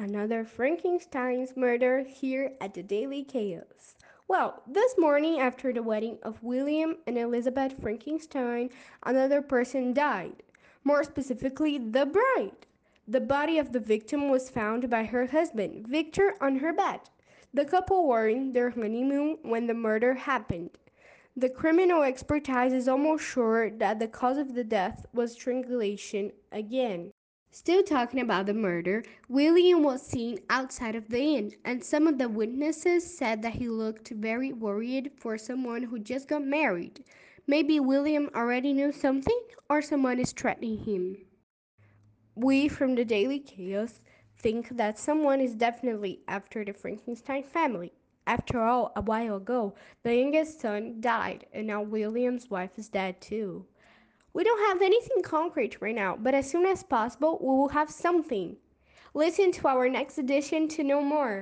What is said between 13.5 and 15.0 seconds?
of the victim was found